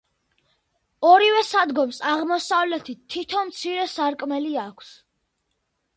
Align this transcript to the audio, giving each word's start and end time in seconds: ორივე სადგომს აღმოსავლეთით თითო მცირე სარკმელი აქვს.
ორივე 1.09 1.43
სადგომს 1.49 1.99
აღმოსავლეთით 2.13 3.03
თითო 3.17 3.45
მცირე 3.51 3.87
სარკმელი 3.95 4.57
აქვს. 4.67 4.91